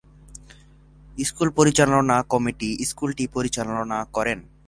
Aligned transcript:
School 1.19 1.49
পরিচালনা 1.57 2.17
committee 2.31 2.69
স্কুলটি 2.89 3.25
পরিচালনা 3.35 3.97
করেন। 4.15 4.39